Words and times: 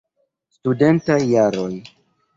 Studentaj 0.55 1.19
jaroj. 1.35 1.71